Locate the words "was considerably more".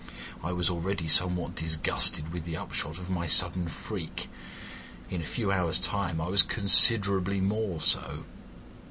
6.27-7.79